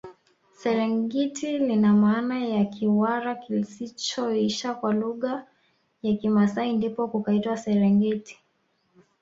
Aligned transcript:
Serengiti 0.53 1.57
lina 1.57 1.93
maana 1.93 2.39
ya 2.45 2.65
Kiwara 2.65 3.35
kisichoisha 3.35 4.73
kwa 4.73 4.93
lugha 4.93 5.29
hiyo 6.01 6.13
ya 6.13 6.19
kimasai 6.21 6.73
ndipo 6.77 7.07
kukaitwa 7.07 7.57
serengeti 7.57 8.37